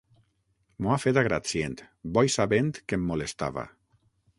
[0.85, 1.77] M'ho ha fet a gratcient,
[2.17, 3.73] bo i sabent que em molestava.